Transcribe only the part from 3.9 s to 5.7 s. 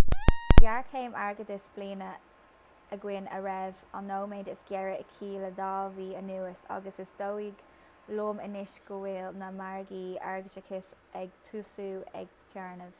an nóiméad is géire aici le